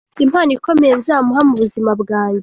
[0.25, 2.39] Impano ikomeye nzamuha mu buzima bwanjye.